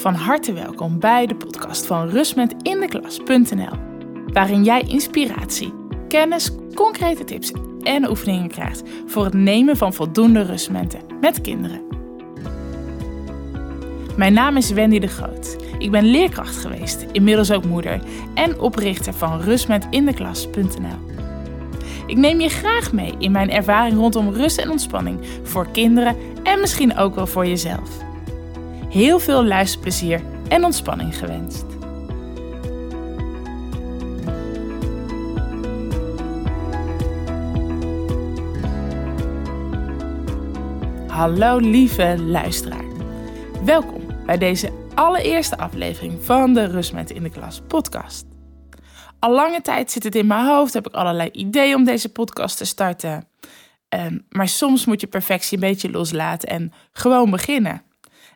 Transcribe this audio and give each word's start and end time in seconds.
Van 0.00 0.14
harte 0.14 0.52
welkom 0.52 0.98
bij 0.98 1.26
de 1.26 1.36
podcast 1.36 1.86
van 1.86 2.08
rustmetindeklas.nl, 2.08 3.78
waarin 4.32 4.64
jij 4.64 4.80
inspiratie, 4.80 5.72
kennis, 6.08 6.50
concrete 6.74 7.24
tips 7.24 7.52
en 7.82 8.08
oefeningen 8.08 8.48
krijgt 8.48 8.82
voor 9.06 9.24
het 9.24 9.34
nemen 9.34 9.76
van 9.76 9.94
voldoende 9.94 10.42
rustmomenten 10.42 11.00
met 11.20 11.40
kinderen. 11.40 11.80
Mijn 14.16 14.32
naam 14.32 14.56
is 14.56 14.70
Wendy 14.70 14.98
de 14.98 15.06
Groot. 15.06 15.56
Ik 15.78 15.90
ben 15.90 16.04
leerkracht 16.04 16.56
geweest, 16.56 17.06
inmiddels 17.12 17.52
ook 17.52 17.64
moeder 17.64 18.00
en 18.34 18.60
oprichter 18.60 19.14
van 19.14 19.40
rustmetindeklas.nl. 19.40 21.16
Ik 22.06 22.16
neem 22.16 22.40
je 22.40 22.48
graag 22.48 22.92
mee 22.92 23.14
in 23.18 23.32
mijn 23.32 23.50
ervaring 23.50 23.96
rondom 23.96 24.28
rust 24.28 24.58
en 24.58 24.70
ontspanning 24.70 25.18
voor 25.42 25.66
kinderen 25.72 26.16
en 26.42 26.60
misschien 26.60 26.96
ook 26.96 27.14
wel 27.14 27.26
voor 27.26 27.46
jezelf. 27.46 28.07
Heel 28.88 29.18
veel 29.18 29.44
luisterplezier 29.44 30.22
en 30.48 30.64
ontspanning 30.64 31.18
gewenst. 31.18 31.64
Hallo 41.06 41.58
lieve 41.58 42.18
luisteraar. 42.18 42.84
Welkom 43.64 44.24
bij 44.26 44.38
deze 44.38 44.72
allereerste 44.94 45.58
aflevering 45.58 46.24
van 46.24 46.54
de 46.54 46.64
Rustmomenten 46.64 47.16
in 47.16 47.22
de 47.22 47.30
Klas 47.30 47.60
podcast. 47.66 48.26
Al 49.18 49.30
lange 49.30 49.60
tijd 49.60 49.90
zit 49.90 50.04
het 50.04 50.14
in 50.14 50.26
mijn 50.26 50.46
hoofd, 50.46 50.74
heb 50.74 50.86
ik 50.86 50.94
allerlei 50.94 51.30
ideeën 51.30 51.74
om 51.74 51.84
deze 51.84 52.12
podcast 52.12 52.56
te 52.56 52.64
starten. 52.64 53.28
Um, 53.88 54.26
maar 54.28 54.48
soms 54.48 54.84
moet 54.84 55.00
je 55.00 55.06
perfectie 55.06 55.58
een 55.58 55.68
beetje 55.68 55.90
loslaten 55.90 56.48
en 56.48 56.72
gewoon 56.92 57.30
beginnen. 57.30 57.82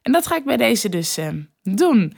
En 0.03 0.13
dat 0.13 0.27
ga 0.27 0.37
ik 0.37 0.45
bij 0.45 0.57
deze 0.57 0.89
dus 0.89 1.17
um, 1.17 1.51
doen. 1.63 2.17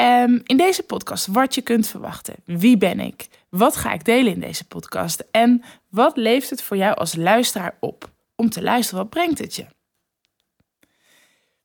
Um, 0.00 0.40
in 0.44 0.56
deze 0.56 0.82
podcast 0.82 1.26
wat 1.26 1.54
je 1.54 1.62
kunt 1.62 1.86
verwachten. 1.86 2.34
Wie 2.44 2.76
ben 2.76 3.00
ik? 3.00 3.28
Wat 3.48 3.76
ga 3.76 3.92
ik 3.92 4.04
delen 4.04 4.32
in 4.32 4.40
deze 4.40 4.64
podcast? 4.64 5.24
En 5.30 5.62
wat 5.88 6.16
leeft 6.16 6.50
het 6.50 6.62
voor 6.62 6.76
jou 6.76 6.96
als 6.96 7.14
luisteraar 7.14 7.76
op? 7.80 8.10
Om 8.34 8.50
te 8.50 8.62
luisteren, 8.62 9.02
wat 9.02 9.10
brengt 9.10 9.38
het 9.38 9.54
je? 9.54 9.66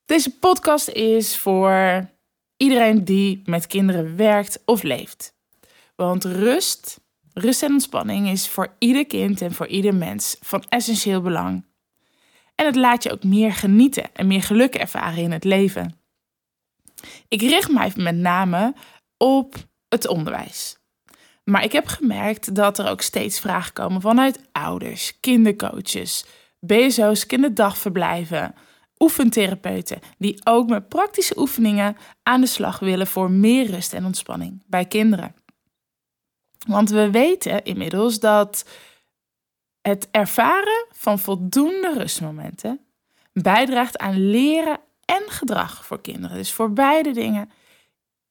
Deze 0.05 0.37
podcast 0.37 0.87
is 0.87 1.37
voor 1.37 2.09
iedereen 2.57 3.05
die 3.05 3.41
met 3.45 3.67
kinderen 3.67 4.15
werkt 4.15 4.61
of 4.65 4.83
leeft. 4.83 5.35
Want 5.95 6.23
rust, 6.23 6.99
rust 7.33 7.63
en 7.63 7.71
ontspanning 7.71 8.29
is 8.29 8.47
voor 8.47 8.75
ieder 8.79 9.05
kind 9.05 9.41
en 9.41 9.53
voor 9.53 9.67
ieder 9.67 9.95
mens 9.95 10.37
van 10.39 10.63
essentieel 10.69 11.21
belang. 11.21 11.65
En 12.61 12.67
het 12.67 12.75
laat 12.75 13.03
je 13.03 13.11
ook 13.11 13.23
meer 13.23 13.53
genieten 13.53 14.09
en 14.13 14.27
meer 14.27 14.43
geluk 14.43 14.75
ervaren 14.75 15.23
in 15.23 15.31
het 15.31 15.43
leven. 15.43 15.99
Ik 17.27 17.41
richt 17.41 17.71
mij 17.71 17.91
met 17.95 18.15
name 18.15 18.73
op 19.17 19.55
het 19.89 20.07
onderwijs. 20.07 20.77
Maar 21.43 21.63
ik 21.63 21.71
heb 21.71 21.87
gemerkt 21.87 22.55
dat 22.55 22.79
er 22.79 22.89
ook 22.89 23.01
steeds 23.01 23.39
vragen 23.39 23.73
komen 23.73 24.01
vanuit 24.01 24.39
ouders, 24.51 25.19
kindercoaches, 25.19 26.25
BSO's, 26.59 27.25
kinderdagverblijven, 27.25 28.55
oefentherapeuten, 28.97 29.99
die 30.17 30.41
ook 30.43 30.69
met 30.69 30.87
praktische 30.87 31.39
oefeningen 31.39 31.97
aan 32.23 32.41
de 32.41 32.47
slag 32.47 32.79
willen 32.79 33.07
voor 33.07 33.31
meer 33.31 33.65
rust 33.65 33.93
en 33.93 34.05
ontspanning 34.05 34.63
bij 34.67 34.85
kinderen. 34.85 35.35
Want 36.67 36.89
we 36.89 37.11
weten 37.11 37.63
inmiddels 37.63 38.19
dat 38.19 38.65
het 39.81 40.07
ervaren 40.11 40.85
van 40.91 41.19
voldoende 41.19 41.93
rustmomenten 41.97 42.79
bijdraagt 43.33 43.97
aan 43.97 44.29
leren 44.29 44.79
en 45.05 45.23
gedrag 45.27 45.85
voor 45.85 46.01
kinderen. 46.01 46.37
Dus 46.37 46.53
voor 46.53 46.73
beide 46.73 47.11
dingen 47.11 47.51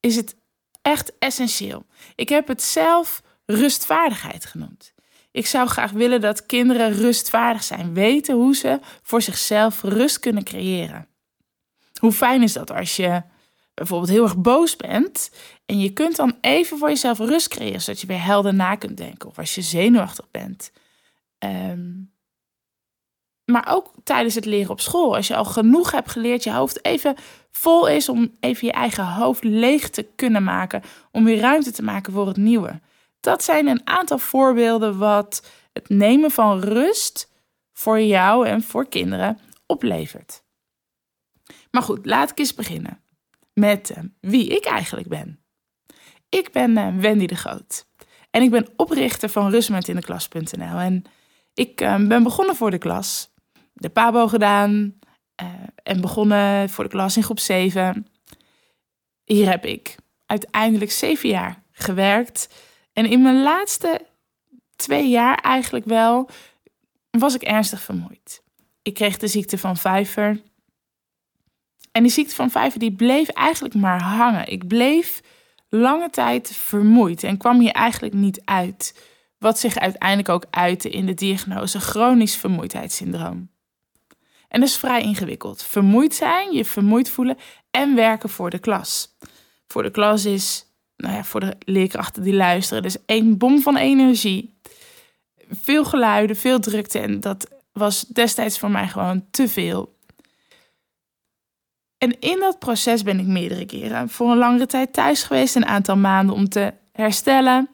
is 0.01 0.17
het 0.17 0.37
echt 0.83 1.13
essentieel. 1.19 1.87
Ik 2.15 2.29
heb 2.29 2.49
het 2.49 2.63
zelf 2.63 3.23
rustvaardigheid 3.47 4.45
genoemd. 4.45 4.93
Ik 5.31 5.47
zou 5.47 5.69
graag 5.69 5.91
willen 5.91 6.21
dat 6.21 6.47
kinderen 6.47 6.93
rustvaardig 6.93 7.63
zijn, 7.63 7.95
weten 7.95 8.35
hoe 8.35 8.55
ze 8.55 8.79
voor 9.03 9.23
zichzelf 9.23 9.83
rust 9.83 10.19
kunnen 10.19 10.45
creëren. 10.45 11.09
Hoe 12.01 12.13
fijn 12.13 12.43
is 12.43 12.53
dat 12.53 12.71
als 12.73 12.97
je 12.97 13.23
bijvoorbeeld 13.75 14.11
heel 14.11 14.25
erg 14.25 14.37
boos 14.37 14.77
bent 14.77 15.31
en 15.67 15.81
je 15.81 15.93
kunt 15.93 16.17
dan 16.17 16.37
even 16.41 16.79
voor 16.79 16.89
jezelf 16.89 17.19
rust 17.19 17.49
creëren, 17.49 17.81
zodat 17.81 18.01
je 18.01 18.07
weer 18.07 18.25
helder 18.25 18.55
na 18.55 18.75
kunt 18.75 18.97
denken. 18.97 19.29
Of 19.29 19.39
als 19.39 19.55
je 19.55 19.63
zenuwachtig 19.63 20.31
bent. 20.31 20.73
Um, 21.45 22.13
maar 23.45 23.67
ook 23.69 23.93
tijdens 24.05 24.35
het 24.35 24.45
leren 24.45 24.71
op 24.71 24.81
school. 24.81 25.17
Als 25.17 25.27
je 25.27 25.37
al 25.37 25.45
genoeg 25.45 25.91
hebt 25.91 26.11
geleerd, 26.11 26.45
je 26.45 26.53
hoofd 26.53 26.85
even 26.85 27.15
vol 27.51 27.89
is 27.89 28.09
om 28.09 28.33
even 28.41 28.67
je 28.67 28.73
eigen 28.73 29.07
hoofd 29.07 29.45
leeg 29.45 29.91
te 29.91 30.03
kunnen 30.17 30.45
maken. 30.45 30.83
Om 31.13 31.25
weer 31.25 31.41
ruimte 31.41 31.71
te 31.73 31.83
maken 31.83 32.13
voor 32.13 32.27
het 32.27 32.37
nieuwe. 32.37 32.81
Dat 33.21 33.45
zijn 33.45 33.67
een 33.67 33.87
aantal 33.87 34.19
voorbeelden 34.19 34.99
wat 34.99 35.47
het 35.73 35.89
nemen 35.89 36.31
van 36.31 36.61
rust 36.61 37.33
voor 37.73 38.01
jou 38.01 38.47
en 38.47 38.63
voor 38.63 38.89
kinderen 38.89 39.39
oplevert. 39.67 40.43
Maar 41.71 41.83
goed, 41.83 42.07
laat 42.07 42.31
ik 42.31 42.39
eens 42.39 42.55
beginnen 42.55 43.01
met 43.53 43.91
uh, 43.91 44.05
wie 44.21 44.49
ik 44.49 44.65
eigenlijk 44.65 45.09
ben. 45.09 45.41
Ik 46.29 46.53
ben 46.53 46.71
uh, 46.71 46.97
Wendy 46.97 47.27
de 47.27 47.37
Groot 47.37 47.87
en 48.31 48.43
ik 48.43 48.51
ben 48.51 48.69
oprichter 48.77 49.29
van 49.29 49.51
rustmomentindeklas.nl. 49.51 50.79
En 50.79 51.05
ik 51.55 51.81
uh, 51.81 52.07
ben 52.07 52.23
begonnen 52.23 52.57
voor 52.57 52.71
de 52.71 52.79
klas, 52.79 53.35
de 53.73 53.89
PABO 53.89 54.29
gedaan 54.29 54.99
en 55.83 56.01
begonnen 56.01 56.71
voor 56.71 56.85
de 56.85 56.91
klas 56.91 57.17
in 57.17 57.23
groep 57.23 57.39
7. 57.39 58.07
Hier 59.25 59.49
heb 59.49 59.65
ik 59.65 59.97
uiteindelijk 60.27 60.91
zeven 60.91 61.29
jaar 61.29 61.63
gewerkt. 61.73 62.49
En 62.93 63.07
in 63.07 63.23
mijn 63.23 63.43
laatste 63.43 64.07
twee 64.77 65.09
jaar 65.09 65.39
eigenlijk 65.39 65.85
wel 65.85 66.29
was 67.11 67.35
ik 67.35 67.43
ernstig 67.43 67.81
vermoeid. 67.81 68.43
Ik 68.83 68.95
kreeg 68.95 69.17
de 69.17 69.27
ziekte 69.27 69.59
van 69.59 69.77
vijver. 69.77 70.43
En 71.93 72.03
die 72.03 72.13
ziekte 72.13 72.35
van 72.35 72.51
vijver 72.51 72.79
die 72.79 72.93
bleef 72.93 73.29
eigenlijk 73.29 73.75
maar 73.75 74.03
hangen. 74.03 74.49
Ik 74.49 74.69
bleef 74.69 75.21
lange 75.69 76.11
tijd 76.11 76.57
vermoeid 76.57 77.25
en 77.25 77.37
kwam 77.37 77.61
hier 77.61 77.73
eigenlijk 77.73 78.15
niet 78.15 78.43
uit. 78.45 79.09
Wat 79.41 79.59
zich 79.59 79.79
uiteindelijk 79.79 80.29
ook 80.29 80.45
uitte 80.51 80.91
in 80.91 81.07
de 81.07 81.15
diagnose 81.15 81.81
chronisch 81.81 82.37
vermoeidheidssyndroom. 82.37 83.51
En 84.49 84.61
dat 84.61 84.69
is 84.69 84.77
vrij 84.77 85.03
ingewikkeld. 85.03 85.63
Vermoeid 85.63 86.15
zijn, 86.15 86.53
je 86.53 86.65
vermoeid 86.65 87.11
voelen 87.11 87.37
en 87.71 87.95
werken 87.95 88.29
voor 88.29 88.51
de 88.51 88.59
klas. 88.59 89.17
Voor 89.67 89.83
de 89.83 89.91
klas 89.91 90.25
is, 90.25 90.67
nou 90.97 91.15
ja, 91.15 91.25
voor 91.25 91.41
de 91.41 91.57
leerkrachten 91.59 92.23
die 92.23 92.35
luisteren, 92.35 92.83
dus 92.83 92.97
één 93.07 93.39
bom 93.39 93.61
van 93.61 93.77
energie. 93.77 94.59
Veel 95.49 95.85
geluiden, 95.85 96.37
veel 96.37 96.59
drukte 96.59 96.99
en 96.99 97.21
dat 97.21 97.49
was 97.73 98.01
destijds 98.01 98.59
voor 98.59 98.71
mij 98.71 98.89
gewoon 98.89 99.27
te 99.31 99.49
veel. 99.49 99.99
En 101.99 102.21
in 102.21 102.39
dat 102.39 102.59
proces 102.59 103.03
ben 103.03 103.19
ik 103.19 103.27
meerdere 103.27 103.67
keren 103.67 104.09
voor 104.09 104.31
een 104.31 104.39
langere 104.39 104.67
tijd 104.67 104.93
thuis 104.93 105.23
geweest, 105.23 105.57
een 105.57 105.67
aantal 105.67 105.97
maanden 105.97 106.35
om 106.35 106.49
te 106.49 106.75
herstellen. 106.93 107.69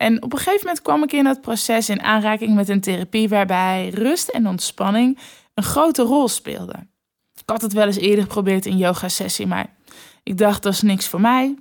En 0.00 0.22
op 0.22 0.32
een 0.32 0.38
gegeven 0.38 0.66
moment 0.66 0.82
kwam 0.82 1.02
ik 1.02 1.12
in 1.12 1.24
dat 1.24 1.40
proces 1.40 1.88
in 1.88 2.02
aanraking 2.02 2.54
met 2.54 2.68
een 2.68 2.80
therapie 2.80 3.28
waarbij 3.28 3.88
rust 3.88 4.28
en 4.28 4.46
ontspanning 4.46 5.18
een 5.54 5.62
grote 5.62 6.02
rol 6.02 6.28
speelden. 6.28 6.90
Ik 7.34 7.42
had 7.48 7.62
het 7.62 7.72
wel 7.72 7.86
eens 7.86 7.96
eerder 7.96 8.22
geprobeerd 8.22 8.66
in 8.66 8.76
yoga-sessie, 8.76 9.46
maar 9.46 9.76
ik 10.22 10.38
dacht 10.38 10.62
dat 10.62 10.72
is 10.72 10.82
niks 10.82 11.08
voor 11.08 11.20
mij. 11.20 11.58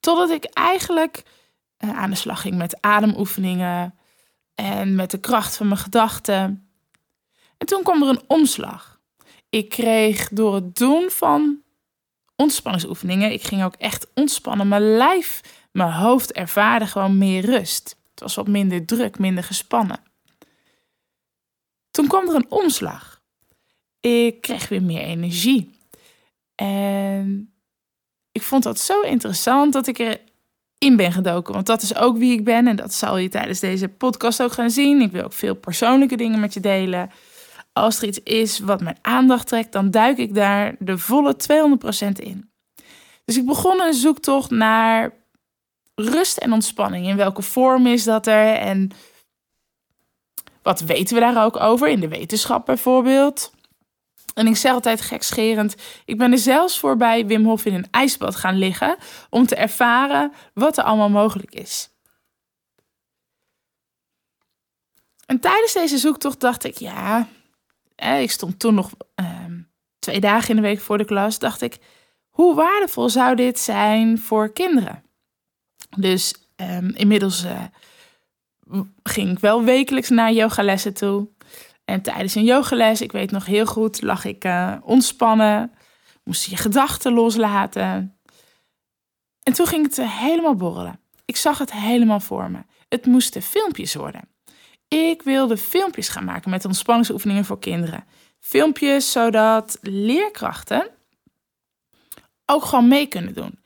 Totdat 0.00 0.30
ik 0.30 0.44
eigenlijk 0.44 1.22
eh, 1.76 1.98
aan 1.98 2.10
de 2.10 2.16
slag 2.16 2.40
ging 2.40 2.56
met 2.56 2.80
ademoefeningen 2.80 3.94
en 4.54 4.94
met 4.94 5.10
de 5.10 5.20
kracht 5.20 5.56
van 5.56 5.68
mijn 5.68 5.80
gedachten. 5.80 6.68
En 7.58 7.66
toen 7.66 7.82
kwam 7.82 8.02
er 8.02 8.08
een 8.08 8.22
omslag 8.26 8.98
ik 9.50 9.68
kreeg 9.68 10.28
door 10.28 10.54
het 10.54 10.76
doen 10.76 11.10
van 11.10 11.62
ontspanningsoefeningen, 12.36 13.32
ik 13.32 13.42
ging 13.42 13.64
ook 13.64 13.74
echt 13.74 14.06
ontspannen. 14.14 14.68
Mijn 14.68 14.96
lijf, 14.96 15.40
mijn 15.70 15.92
hoofd 15.92 16.32
ervaarde 16.32 16.86
gewoon 16.86 17.18
meer 17.18 17.44
rust. 17.44 17.96
Het 18.10 18.20
was 18.20 18.34
wat 18.34 18.48
minder 18.48 18.86
druk, 18.86 19.18
minder 19.18 19.44
gespannen. 19.44 20.00
Toen 21.90 22.08
kwam 22.08 22.28
er 22.28 22.34
een 22.34 22.50
omslag. 22.50 23.22
Ik 24.00 24.40
kreeg 24.40 24.68
weer 24.68 24.82
meer 24.82 25.02
energie. 25.02 25.70
En 26.54 27.54
ik 28.32 28.42
vond 28.42 28.62
dat 28.62 28.78
zo 28.78 29.00
interessant 29.00 29.72
dat 29.72 29.86
ik 29.86 29.98
erin 29.98 30.96
ben 30.96 31.12
gedoken. 31.12 31.54
Want 31.54 31.66
dat 31.66 31.82
is 31.82 31.96
ook 31.96 32.18
wie 32.18 32.32
ik 32.32 32.44
ben. 32.44 32.66
En 32.66 32.76
dat 32.76 32.94
zal 32.94 33.16
je 33.16 33.28
tijdens 33.28 33.60
deze 33.60 33.88
podcast 33.88 34.42
ook 34.42 34.52
gaan 34.52 34.70
zien. 34.70 35.00
Ik 35.00 35.12
wil 35.12 35.24
ook 35.24 35.32
veel 35.32 35.54
persoonlijke 35.54 36.16
dingen 36.16 36.40
met 36.40 36.54
je 36.54 36.60
delen 36.60 37.10
als 37.78 38.02
er 38.02 38.08
iets 38.08 38.22
is 38.22 38.58
wat 38.58 38.80
mijn 38.80 38.98
aandacht 39.02 39.46
trekt, 39.46 39.72
dan 39.72 39.90
duik 39.90 40.18
ik 40.18 40.34
daar 40.34 40.76
de 40.78 40.98
volle 40.98 41.36
200% 42.06 42.08
in. 42.12 42.50
Dus 43.24 43.36
ik 43.36 43.46
begon 43.46 43.80
een 43.80 43.94
zoektocht 43.94 44.50
naar 44.50 45.12
rust 45.98 46.36
en 46.36 46.52
ontspanning. 46.52 47.06
In 47.06 47.16
welke 47.16 47.42
vorm 47.42 47.86
is 47.86 48.04
dat 48.04 48.26
er 48.26 48.54
en 48.54 48.90
wat 50.62 50.80
weten 50.80 51.14
we 51.14 51.20
daar 51.20 51.44
ook 51.44 51.60
over 51.60 51.88
in 51.88 52.00
de 52.00 52.08
wetenschap 52.08 52.66
bijvoorbeeld? 52.66 53.52
En 54.34 54.46
ik 54.46 54.56
zeg 54.56 54.72
altijd 54.72 55.00
gekscherend, 55.00 55.74
ik 56.04 56.18
ben 56.18 56.32
er 56.32 56.38
zelfs 56.38 56.78
voor 56.78 56.96
bij 56.96 57.26
Wim 57.26 57.44
Hof 57.44 57.64
in 57.64 57.74
een 57.74 57.90
ijsbad 57.90 58.36
gaan 58.36 58.58
liggen 58.58 58.96
om 59.30 59.46
te 59.46 59.56
ervaren 59.56 60.32
wat 60.54 60.78
er 60.78 60.84
allemaal 60.84 61.10
mogelijk 61.10 61.54
is. 61.54 61.90
En 65.26 65.40
tijdens 65.40 65.72
deze 65.72 65.98
zoektocht 65.98 66.40
dacht 66.40 66.64
ik, 66.64 66.76
ja, 66.76 67.28
ik 67.96 68.30
stond 68.30 68.58
toen 68.58 68.74
nog 68.74 68.90
ehm, 69.14 69.60
twee 69.98 70.20
dagen 70.20 70.48
in 70.48 70.56
de 70.56 70.62
week 70.62 70.80
voor 70.80 70.98
de 70.98 71.04
klas, 71.04 71.38
dacht 71.38 71.60
ik, 71.60 71.78
hoe 72.28 72.54
waardevol 72.54 73.08
zou 73.08 73.36
dit 73.36 73.58
zijn 73.58 74.18
voor 74.18 74.52
kinderen? 74.52 75.07
Dus 75.96 76.34
um, 76.56 76.90
inmiddels 76.94 77.44
uh, 77.44 77.64
ging 79.02 79.30
ik 79.30 79.38
wel 79.38 79.64
wekelijks 79.64 80.08
naar 80.08 80.32
yogalessen 80.32 80.94
toe. 80.94 81.28
En 81.84 82.02
tijdens 82.02 82.34
een 82.34 82.44
yogales, 82.44 83.00
ik 83.00 83.12
weet 83.12 83.30
nog 83.30 83.46
heel 83.46 83.66
goed, 83.66 84.02
lag 84.02 84.24
ik 84.24 84.44
uh, 84.44 84.74
ontspannen, 84.82 85.72
moest 86.24 86.44
je 86.44 86.56
gedachten 86.56 87.12
loslaten. 87.12 88.18
En 89.42 89.52
toen 89.52 89.66
ging 89.66 89.86
het 89.86 90.08
helemaal 90.08 90.54
borrelen. 90.54 91.00
Ik 91.24 91.36
zag 91.36 91.58
het 91.58 91.72
helemaal 91.72 92.20
voor 92.20 92.50
me. 92.50 92.58
Het 92.88 93.06
moesten 93.06 93.42
filmpjes 93.42 93.94
worden. 93.94 94.28
Ik 94.88 95.22
wilde 95.22 95.56
filmpjes 95.56 96.08
gaan 96.08 96.24
maken 96.24 96.50
met 96.50 96.64
ontspanningsoefeningen 96.64 97.44
voor 97.44 97.58
kinderen. 97.58 98.04
Filmpjes 98.40 99.12
zodat 99.12 99.78
leerkrachten 99.82 100.90
ook 102.46 102.64
gewoon 102.64 102.88
mee 102.88 103.06
kunnen 103.06 103.34
doen. 103.34 103.57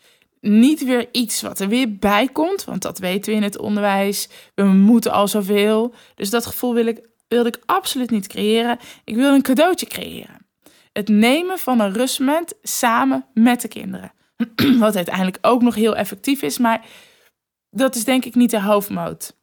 Niet 0.43 0.85
weer 0.85 1.09
iets 1.13 1.43
wat 1.43 1.61
er 1.61 1.69
weer 1.69 1.97
bij 1.97 2.29
komt, 2.29 2.65
want 2.65 2.83
dat 2.83 2.99
weten 2.99 3.31
we 3.31 3.37
in 3.37 3.43
het 3.43 3.59
onderwijs. 3.59 4.29
We 4.55 4.65
moeten 4.65 5.13
al 5.13 5.29
zoveel. 5.29 5.95
Dus 6.15 6.31
dat 6.31 6.47
gevoel 6.47 6.75
wil 6.75 6.87
ik, 6.87 7.09
wilde 7.29 7.49
ik 7.49 7.63
absoluut 7.67 8.11
niet 8.11 8.27
creëren. 8.27 8.79
Ik 9.05 9.15
wil 9.15 9.35
een 9.35 9.43
cadeautje 9.43 9.87
creëren. 9.87 10.47
Het 10.93 11.09
nemen 11.09 11.59
van 11.59 11.81
een 11.81 11.93
rustmoment 11.93 12.55
samen 12.63 13.27
met 13.35 13.61
de 13.61 13.69
kinderen. 13.69 14.13
Wat 14.79 14.97
uiteindelijk 14.97 15.39
ook 15.41 15.63
nog 15.63 15.75
heel 15.75 15.97
effectief 15.97 16.43
is, 16.43 16.59
maar 16.59 16.87
dat 17.71 17.95
is 17.95 18.05
denk 18.05 18.25
ik 18.25 18.35
niet 18.35 18.51
de 18.51 18.63
hoofdmoot. 18.63 19.37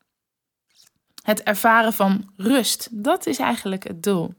Het 1.24 1.44
ervaren 1.44 1.94
van 1.94 2.32
rust, 2.38 2.88
dat 2.92 3.26
is 3.26 3.38
eigenlijk 3.38 3.84
het 3.84 4.04
doel. 4.04 4.34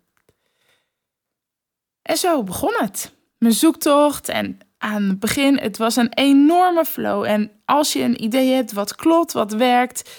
En 2.02 2.16
zo 2.16 2.42
begon 2.42 2.74
het. 2.76 3.14
Mijn 3.38 3.52
zoektocht 3.54 4.28
en 4.28 4.58
aan 4.80 5.02
het 5.02 5.20
begin, 5.20 5.58
het 5.58 5.76
was 5.76 5.96
een 5.96 6.12
enorme 6.14 6.84
flow. 6.84 7.24
En 7.24 7.50
als 7.64 7.92
je 7.92 8.02
een 8.02 8.22
idee 8.22 8.52
hebt 8.52 8.72
wat 8.72 8.94
klopt, 8.94 9.32
wat 9.32 9.52
werkt, 9.52 10.10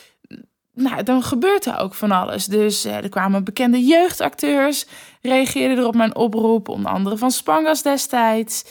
nou, 0.74 1.04
dan 1.04 1.24
gebeurt 1.24 1.66
er 1.66 1.78
ook 1.78 1.94
van 1.94 2.12
alles. 2.12 2.46
Dus 2.46 2.86
eh, 2.86 2.96
er 2.96 3.10
kwamen 3.10 3.44
bekende 3.44 3.86
jeugdacteurs, 3.86 4.86
reageerden 5.22 5.78
er 5.78 5.88
op 5.88 5.96
mijn 5.96 6.16
oproep, 6.16 6.70
onder 6.70 6.92
andere 6.92 7.18
van 7.18 7.32
Spangas 7.32 7.82
destijds. 7.82 8.66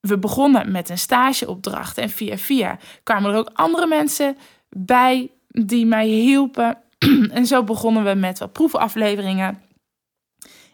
We 0.00 0.18
begonnen 0.18 0.72
met 0.72 0.88
een 0.88 0.98
stageopdracht 0.98 1.98
en 1.98 2.10
via 2.10 2.36
via 2.36 2.78
kwamen 3.02 3.32
er 3.32 3.38
ook 3.38 3.50
andere 3.52 3.86
mensen 3.86 4.36
bij 4.68 5.30
die 5.48 5.86
mij 5.86 6.06
hielpen. 6.06 6.78
en 7.30 7.46
zo 7.46 7.64
begonnen 7.64 8.04
we 8.04 8.14
met 8.14 8.38
wat 8.38 8.52
proefafleveringen. 8.52 9.60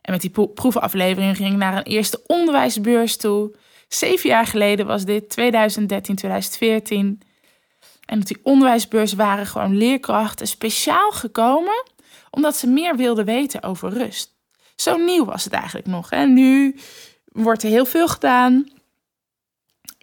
En 0.03 0.13
met 0.13 0.21
die 0.21 0.49
proefaflevering 0.55 1.37
ging 1.37 1.51
ik 1.51 1.57
naar 1.57 1.77
een 1.77 1.83
eerste 1.83 2.23
onderwijsbeurs 2.27 3.17
toe. 3.17 3.55
Zeven 3.89 4.29
jaar 4.29 4.47
geleden 4.47 4.87
was 4.87 5.05
dit, 5.05 5.29
2013, 5.29 6.17
2014. 6.17 7.21
En 8.05 8.21
op 8.21 8.27
die 8.27 8.41
onderwijsbeurs 8.43 9.13
waren 9.13 9.47
gewoon 9.47 9.77
leerkrachten 9.77 10.47
speciaal 10.47 11.11
gekomen 11.11 11.91
omdat 12.31 12.57
ze 12.57 12.67
meer 12.67 12.97
wilden 12.97 13.25
weten 13.25 13.63
over 13.63 13.91
rust. 13.91 14.35
Zo 14.77 14.97
nieuw 14.97 15.25
was 15.25 15.45
het 15.45 15.53
eigenlijk 15.53 15.87
nog. 15.87 16.11
Hè? 16.11 16.27
Nu 16.27 16.77
wordt 17.25 17.63
er 17.63 17.69
heel 17.69 17.85
veel 17.85 18.09
gedaan 18.09 18.67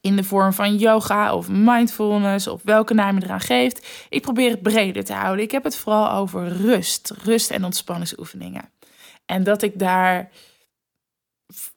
in 0.02 0.16
de 0.16 0.24
vorm 0.24 0.54
van 0.54 0.76
yoga 0.76 1.36
of 1.36 1.48
mindfulness 1.50 2.48
of 2.48 2.62
welke 2.64 2.94
naam 2.94 3.18
je 3.20 3.24
eraan 3.24 3.40
geeft. 3.40 3.88
Ik 4.10 4.22
probeer 4.22 4.50
het 4.50 4.62
breder 4.62 5.06
te 5.06 5.14
houden. 5.14 5.44
Ik 5.44 5.52
heb 5.52 5.64
het 5.64 5.76
vooral 5.76 6.12
over 6.12 6.48
rust, 6.48 7.14
rust 7.24 7.52
en 7.52 7.64
ontspanningsoefeningen. 7.64 8.72
En 9.30 9.44
dat 9.44 9.62
ik 9.62 9.80
daar 9.80 10.30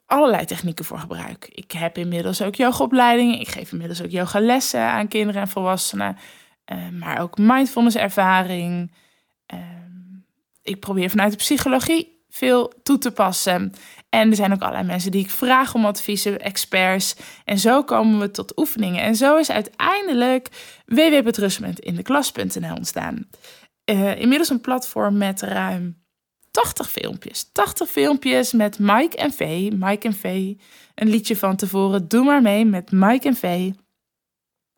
allerlei 0.06 0.44
technieken 0.44 0.84
voor 0.84 0.98
gebruik. 0.98 1.48
Ik 1.54 1.72
heb 1.72 1.98
inmiddels 1.98 2.42
ook 2.42 2.54
yogaopleidingen. 2.54 3.40
Ik 3.40 3.48
geef 3.48 3.72
inmiddels 3.72 4.02
ook 4.02 4.10
yogalessen 4.10 4.80
aan 4.80 5.08
kinderen 5.08 5.40
en 5.40 5.48
volwassenen. 5.48 6.16
Uh, 6.72 6.88
maar 6.88 7.20
ook 7.20 7.38
mindfulness 7.38 7.96
ervaring. 7.96 8.92
Uh, 9.54 9.58
ik 10.62 10.80
probeer 10.80 11.10
vanuit 11.10 11.30
de 11.30 11.36
psychologie 11.36 12.24
veel 12.28 12.72
toe 12.82 12.98
te 12.98 13.10
passen. 13.10 13.72
En 14.08 14.30
er 14.30 14.36
zijn 14.36 14.52
ook 14.52 14.62
allerlei 14.62 14.86
mensen 14.86 15.10
die 15.10 15.24
ik 15.24 15.30
vraag 15.30 15.74
om 15.74 15.84
adviezen, 15.84 16.40
experts. 16.40 17.16
En 17.44 17.58
zo 17.58 17.84
komen 17.84 18.18
we 18.20 18.30
tot 18.30 18.58
oefeningen. 18.58 19.02
En 19.02 19.16
zo 19.16 19.36
is 19.36 19.50
uiteindelijk 19.50 20.48
www.betrustmentindeklas.nl 20.86 22.74
ontstaan. 22.76 23.28
Uh, 23.90 24.20
inmiddels 24.20 24.50
een 24.50 24.60
platform 24.60 25.16
met 25.16 25.42
ruim 25.42 26.01
80 26.52 26.90
filmpjes. 26.90 27.50
80 27.52 27.88
filmpjes 27.88 28.52
met 28.52 28.78
Mike 28.78 29.16
en 29.16 29.32
Vee. 29.32 29.72
Mike 29.74 30.06
en 30.06 30.14
Vee. 30.14 30.60
Een 30.94 31.08
liedje 31.08 31.36
van 31.36 31.56
tevoren. 31.56 32.08
Doe 32.08 32.24
maar 32.24 32.42
mee 32.42 32.64
met 32.64 32.90
Mike 32.90 33.28
en 33.28 33.36
Vee. 33.36 33.74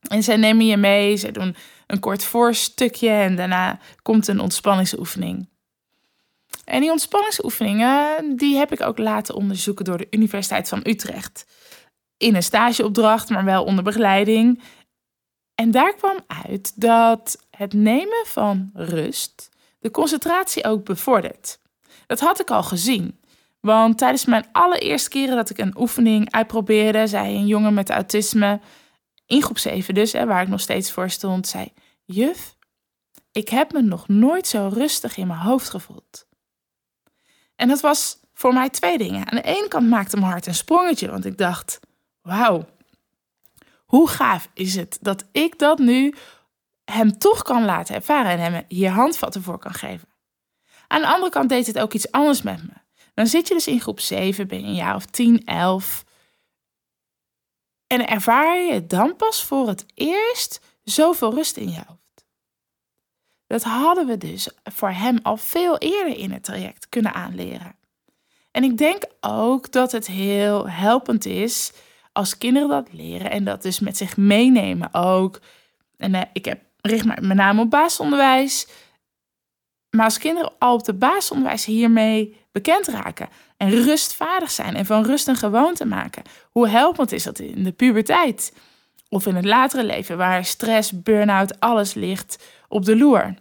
En 0.09 0.23
zij 0.23 0.37
nemen 0.37 0.67
je 0.67 0.77
mee. 0.77 1.17
Zij 1.17 1.33
doen 1.33 1.57
een 1.87 1.99
kort 1.99 2.25
voorstukje. 2.25 3.09
En 3.09 3.37
daarna 3.37 3.79
komt 4.03 4.29
een 4.29 4.41
ontspanningsoefening. 4.41 5.49
En 6.65 6.81
die 6.81 6.91
ontspanningsoefeningen, 6.91 8.37
die 8.37 8.57
heb 8.57 8.73
ik 8.73 8.81
ook 8.81 8.99
laten 8.99 9.35
onderzoeken 9.35 9.85
door 9.85 9.99
de 9.99 10.07
Universiteit 10.11 10.69
van 10.69 10.81
Utrecht. 10.83 11.47
In 12.17 12.35
een 12.35 12.43
stageopdracht, 12.43 13.29
maar 13.29 13.45
wel 13.45 13.65
onder 13.65 13.85
begeleiding. 13.85 14.63
En 15.55 15.71
daar 15.71 15.95
kwam 15.95 16.17
uit 16.47 16.81
dat 16.81 17.47
het 17.51 17.73
nemen 17.73 18.25
van 18.27 18.71
rust 18.75 19.53
de 19.85 19.91
concentratie 19.91 20.65
ook 20.65 20.85
bevordert. 20.85 21.59
Dat 22.07 22.21
had 22.21 22.41
ik 22.41 22.51
al 22.51 22.63
gezien. 22.63 23.21
Want 23.61 23.99
tijdens 23.99 24.25
mijn 24.25 24.47
allereerste 24.53 25.09
keren 25.09 25.37
dat 25.37 25.51
ik 25.51 25.59
een 25.59 25.79
oefening 25.79 26.33
uitprobeerde, 26.33 27.07
zei 27.07 27.37
een 27.37 27.47
jongen 27.47 27.75
met 27.75 27.91
autisme, 27.91 28.61
in 29.27 29.43
groep 29.43 29.59
7 29.59 29.95
dus, 29.95 30.13
hè, 30.13 30.27
waar 30.27 30.43
ik 30.43 30.49
nog 30.49 30.61
steeds 30.61 30.93
voor 30.93 31.11
stond, 31.11 31.47
zei: 31.47 31.73
Juf, 32.05 32.57
ik 33.33 33.49
heb 33.49 33.73
me 33.73 33.83
nog 33.83 34.09
nooit 34.09 34.47
zo 34.47 34.71
rustig 34.73 35.17
in 35.17 35.27
mijn 35.27 35.39
hoofd 35.39 35.71
gevoeld. 35.71 36.27
En 37.57 37.69
dat 37.69 37.81
was 37.81 38.21
voor 38.35 38.53
mij 38.53 38.71
twee 38.71 38.99
dingen. 38.99 39.31
Aan 39.31 39.37
de 39.37 39.43
ene 39.43 39.69
kant 39.69 39.89
maakte 39.89 40.17
mijn 40.17 40.31
hart 40.31 40.47
een 40.47 40.55
sprongetje, 40.55 41.11
want 41.11 41.25
ik 41.25 41.39
dacht: 41.39 41.81
wauw, 42.23 42.67
hoe 43.85 44.09
gaaf 44.09 44.49
is 44.55 44.75
het 44.75 44.99
dat 45.01 45.25
ik 45.33 45.59
dat 45.59 45.79
nu 45.79 46.15
hem 46.85 47.19
toch 47.19 47.43
kan 47.43 47.65
laten 47.65 47.95
ervaren 47.95 48.31
en 48.31 48.39
hem 48.39 48.65
hier 48.69 48.91
handvatten 48.91 49.43
voor 49.43 49.59
kan 49.59 49.75
geven. 49.75 50.09
Aan 50.95 51.01
de 51.01 51.07
andere 51.07 51.31
kant 51.31 51.49
deed 51.49 51.67
het 51.67 51.79
ook 51.79 51.93
iets 51.93 52.11
anders 52.11 52.43
met 52.43 52.63
me. 52.63 52.73
Dan 53.15 53.27
zit 53.27 53.49
je 53.49 53.55
dus 53.55 53.67
in 53.67 53.81
groep 53.81 54.01
7, 54.01 54.49
ben 54.49 54.61
je 54.61 54.67
een 54.67 54.75
jaar 54.75 54.95
of 54.95 55.07
10, 55.07 55.45
11. 55.45 56.05
En 57.87 58.07
ervaar 58.07 58.57
je 58.57 58.87
dan 58.87 59.17
pas 59.17 59.45
voor 59.45 59.69
het 59.69 59.87
eerst 59.95 60.61
zoveel 60.85 61.35
rust 61.35 61.57
in 61.57 61.71
je 61.71 61.83
hoofd. 61.87 62.25
Dat 63.47 63.63
hadden 63.63 64.07
we 64.07 64.19
dus 64.19 64.49
voor 64.65 64.91
hem 64.91 65.19
al 65.23 65.37
veel 65.37 65.79
eerder 65.79 66.17
in 66.17 66.33
het 66.33 66.45
traject 66.45 66.89
kunnen 66.89 67.15
aanleren. 67.15 67.77
En 68.51 68.65
ik 68.65 68.79
denk 68.79 69.05
ook 69.21 69.73
dat 69.73 69.93
het 69.93 70.07
heel 70.07 70.69
helpend 70.69 71.27
is 71.27 71.73
als 72.13 72.39
kinderen 72.39 72.69
dat 72.69 72.93
leren 72.93 73.31
en 73.31 73.45
dat 73.45 73.63
dus 73.63 73.81
met 73.81 73.97
zich 73.97 74.17
meenemen 74.17 74.95
ook. 74.95 75.41
En 75.97 76.15
uh, 76.15 76.21
ik 76.33 76.45
heb, 76.45 76.63
richt 76.81 77.05
me 77.05 77.21
met 77.21 77.37
name 77.37 77.61
op 77.61 77.71
basisonderwijs. 77.71 78.67
Maar 79.95 80.05
als 80.05 80.19
kinderen 80.19 80.53
al 80.59 80.75
op 80.75 80.85
de 80.85 80.95
basisonderwijs 80.95 81.65
hiermee 81.65 82.37
bekend 82.53 82.87
raken 82.87 83.29
en 83.57 83.71
rustvaardig 83.71 84.51
zijn 84.51 84.77
en 84.77 84.87
van 84.87 85.05
rust 85.05 85.29
een 85.29 85.37
gewoonte 85.37 85.85
maken, 85.85 86.23
hoe 86.51 86.69
helpend 86.69 87.13
is 87.13 87.23
dat 87.23 87.39
in 87.39 87.65
de 87.65 87.73
puberteit? 87.73 88.53
Of 89.09 89.27
in 89.27 89.35
het 89.35 89.45
latere 89.45 89.85
leven, 89.85 90.17
waar 90.17 90.45
stress, 90.45 91.03
burn-out, 91.03 91.61
alles 91.61 91.95
ligt 91.95 92.45
op 92.69 92.85
de 92.85 92.97
loer. 92.97 93.35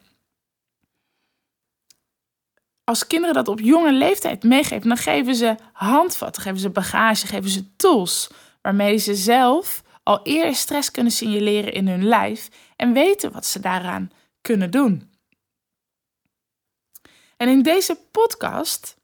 Als 2.83 3.07
kinderen 3.07 3.35
dat 3.35 3.47
op 3.47 3.59
jonge 3.59 3.93
leeftijd 3.93 4.43
meegeven, 4.43 4.87
dan 4.87 4.97
geven 4.97 5.35
ze 5.35 5.55
handvatten, 5.71 6.41
geven 6.41 6.59
ze 6.59 6.69
bagage, 6.69 7.27
geven 7.27 7.49
ze 7.49 7.75
tools 7.75 8.29
waarmee 8.61 8.97
ze 8.97 9.15
zelf 9.15 9.83
al 10.03 10.19
eerder 10.23 10.55
stress 10.55 10.91
kunnen 10.91 11.11
signaleren 11.11 11.73
in 11.73 11.87
hun 11.87 12.05
lijf 12.05 12.49
en 12.75 12.93
weten 12.93 13.31
wat 13.31 13.45
ze 13.45 13.59
daaraan 13.59 14.11
kunnen 14.41 14.71
doen. 14.71 15.12
En 17.43 17.49
in 17.49 17.61
deze 17.61 17.97
podcast 18.11 18.97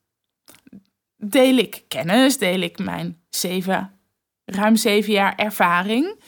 deel 1.15 1.57
ik 1.57 1.83
kennis, 1.87 2.37
deel 2.37 2.61
ik 2.61 2.77
mijn 2.77 3.21
zeven, 3.29 3.99
ruim 4.45 4.75
zeven 4.75 5.13
jaar 5.13 5.35
ervaring. 5.35 6.23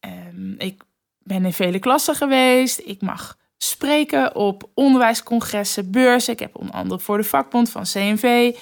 Um, 0.00 0.54
ik 0.58 0.82
ben 1.18 1.44
in 1.44 1.52
vele 1.52 1.78
klassen 1.78 2.14
geweest. 2.14 2.80
Ik 2.84 3.00
mag 3.02 3.38
spreken 3.56 4.34
op 4.34 4.70
onderwijscongressen, 4.74 5.90
beurzen. 5.90 6.32
Ik 6.32 6.38
heb 6.38 6.56
onder 6.56 6.74
andere 6.74 7.00
voor 7.00 7.16
de 7.16 7.24
vakbond 7.24 7.70
van 7.70 7.82
CNV 7.82 8.56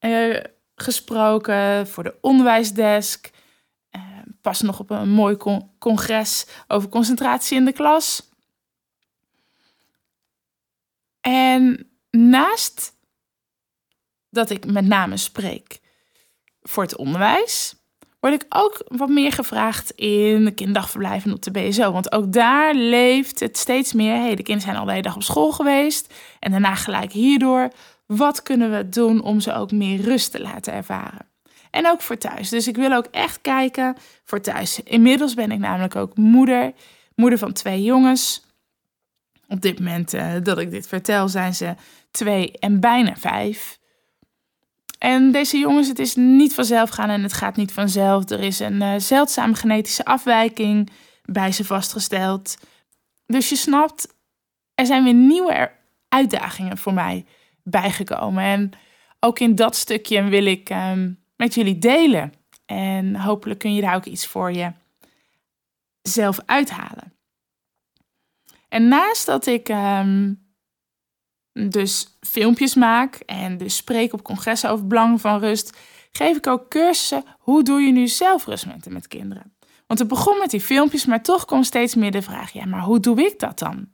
uh, 0.00 0.40
gesproken 0.74 1.88
voor 1.88 2.02
de 2.02 2.16
onderwijsdesk. 2.20 3.30
Uh, 3.96 4.02
pas 4.40 4.60
nog 4.60 4.80
op 4.80 4.90
een 4.90 5.10
mooi 5.10 5.36
congres 5.78 6.46
over 6.68 6.88
concentratie 6.88 7.56
in 7.56 7.64
de 7.64 7.72
klas. 7.72 8.30
En 11.20 11.91
naast 12.16 12.96
dat 14.30 14.50
ik 14.50 14.66
met 14.66 14.86
name 14.86 15.16
spreek 15.16 15.80
voor 16.62 16.82
het 16.82 16.96
onderwijs, 16.96 17.74
word 18.20 18.34
ik 18.34 18.46
ook 18.48 18.82
wat 18.88 19.08
meer 19.08 19.32
gevraagd 19.32 19.90
in 19.90 20.44
de 20.44 20.50
kinderdagverblijven 20.50 21.32
op 21.32 21.42
de 21.42 21.50
BSO. 21.50 21.92
Want 21.92 22.12
ook 22.12 22.32
daar 22.32 22.74
leeft 22.74 23.40
het 23.40 23.58
steeds 23.58 23.92
meer. 23.92 24.14
Hey, 24.14 24.34
de 24.34 24.42
kinderen 24.42 24.60
zijn 24.60 24.76
al 24.76 24.84
de 24.84 24.90
hele 24.90 25.02
dag 25.02 25.14
op 25.14 25.22
school 25.22 25.52
geweest. 25.52 26.14
En 26.38 26.50
daarna 26.50 26.74
gelijk 26.74 27.12
hierdoor. 27.12 27.70
Wat 28.06 28.42
kunnen 28.42 28.76
we 28.76 28.88
doen 28.88 29.22
om 29.22 29.40
ze 29.40 29.54
ook 29.54 29.72
meer 29.72 30.00
rust 30.00 30.30
te 30.30 30.40
laten 30.40 30.72
ervaren? 30.72 31.26
En 31.70 31.88
ook 31.88 32.02
voor 32.02 32.18
thuis. 32.18 32.48
Dus 32.48 32.68
ik 32.68 32.76
wil 32.76 32.92
ook 32.92 33.06
echt 33.10 33.40
kijken 33.40 33.96
voor 34.24 34.40
thuis. 34.40 34.80
Inmiddels 34.82 35.34
ben 35.34 35.50
ik 35.50 35.58
namelijk 35.58 35.96
ook 35.96 36.16
moeder. 36.16 36.72
Moeder 37.14 37.38
van 37.38 37.52
twee 37.52 37.82
jongens. 37.82 38.44
Op 39.52 39.60
dit 39.60 39.78
moment 39.78 40.14
uh, 40.14 40.34
dat 40.42 40.58
ik 40.58 40.70
dit 40.70 40.86
vertel 40.86 41.28
zijn 41.28 41.54
ze 41.54 41.74
twee 42.10 42.58
en 42.58 42.80
bijna 42.80 43.16
vijf. 43.16 43.78
En 44.98 45.32
deze 45.32 45.58
jongens, 45.58 45.88
het 45.88 45.98
is 45.98 46.14
niet 46.14 46.54
vanzelf 46.54 46.90
gaan 46.90 47.10
en 47.10 47.22
het 47.22 47.32
gaat 47.32 47.56
niet 47.56 47.72
vanzelf. 47.72 48.30
Er 48.30 48.40
is 48.40 48.58
een 48.58 48.82
uh, 48.82 48.94
zeldzame 48.96 49.54
genetische 49.54 50.04
afwijking 50.04 50.90
bij 51.24 51.52
ze 51.52 51.64
vastgesteld. 51.64 52.56
Dus 53.26 53.48
je 53.48 53.56
snapt, 53.56 54.14
er 54.74 54.86
zijn 54.86 55.04
weer 55.04 55.14
nieuwe 55.14 55.70
uitdagingen 56.08 56.78
voor 56.78 56.94
mij 56.94 57.24
bijgekomen. 57.62 58.44
En 58.44 58.70
ook 59.20 59.38
in 59.38 59.54
dat 59.54 59.76
stukje 59.76 60.22
wil 60.22 60.44
ik 60.46 60.70
um, 60.70 61.18
met 61.36 61.54
jullie 61.54 61.78
delen. 61.78 62.32
En 62.66 63.16
hopelijk 63.16 63.58
kun 63.58 63.74
je 63.74 63.80
daar 63.80 63.94
ook 63.94 64.04
iets 64.04 64.26
voor 64.26 64.52
je 64.52 64.72
zelf 66.02 66.40
uithalen. 66.46 67.12
En 68.72 68.88
naast 68.88 69.26
dat 69.26 69.46
ik 69.46 69.68
um, 69.68 70.40
dus 71.52 72.18
filmpjes 72.20 72.74
maak 72.74 73.14
en 73.14 73.58
dus 73.58 73.76
spreek 73.76 74.12
op 74.12 74.22
congressen 74.22 74.70
over 74.70 74.86
belang 74.86 75.20
van 75.20 75.40
rust, 75.40 75.78
geef 76.12 76.36
ik 76.36 76.46
ook 76.46 76.68
cursussen 76.68 77.24
hoe 77.38 77.62
doe 77.62 77.80
je 77.80 77.92
nu 77.92 78.08
zelf 78.08 78.46
rustmomenten 78.46 78.92
met 78.92 79.08
kinderen. 79.08 79.56
Want 79.86 79.98
het 79.98 80.08
begon 80.08 80.38
met 80.38 80.50
die 80.50 80.60
filmpjes, 80.60 81.06
maar 81.06 81.22
toch 81.22 81.44
komt 81.44 81.66
steeds 81.66 81.94
meer 81.94 82.10
de 82.10 82.22
vraag: 82.22 82.52
ja, 82.52 82.66
maar 82.66 82.80
hoe 82.80 83.00
doe 83.00 83.24
ik 83.24 83.38
dat 83.38 83.58
dan? 83.58 83.88